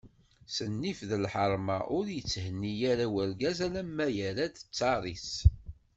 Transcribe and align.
S 0.55 0.57
nnif 0.71 0.99
d 1.09 1.11
lḥerma, 1.23 1.79
ur 1.97 2.05
yetthenni 2.15 2.73
ara 2.91 3.05
urgaz 3.19 3.59
alamma 3.65 4.07
yerra-d 4.17 4.55
ttar-is. 4.57 5.29